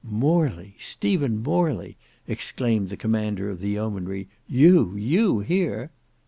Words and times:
"Morley! 0.03 0.73
Stephen 0.79 1.43
Morley!" 1.43 1.95
exclaimed 2.27 2.89
the 2.89 2.97
commander 2.97 3.51
of 3.51 3.59
the 3.59 3.69
yeomanry. 3.69 4.27
"You, 4.47 4.95
you 4.97 5.41
here!" 5.41 5.91